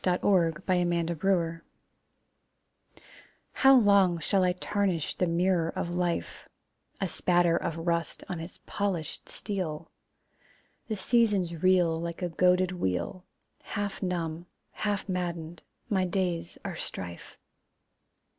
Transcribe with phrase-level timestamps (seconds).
[0.03, 1.61] The Last Quarter of the Moon
[3.53, 6.49] How long shall I tarnish the mirror of life,
[6.99, 9.91] A spatter of rust on its polished steel!
[10.87, 13.25] The seasons reel Like a goaded wheel.
[13.61, 17.37] Half numb, half maddened, my days are strife.